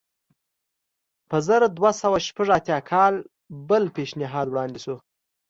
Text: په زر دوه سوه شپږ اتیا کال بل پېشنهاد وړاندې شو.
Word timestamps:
په 1.29 1.37
زر 1.47 1.61
دوه 1.77 1.91
سوه 2.01 2.17
شپږ 2.27 2.47
اتیا 2.57 2.79
کال 2.89 3.13
بل 3.69 3.83
پېشنهاد 3.95 4.47
وړاندې 4.49 4.79
شو. 4.83 4.95